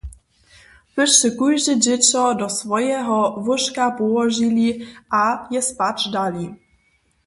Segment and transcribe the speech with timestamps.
[0.95, 4.69] Wy sće kóžde dźěćo do swojeho łóžka połožili
[5.21, 6.45] a je spać dali.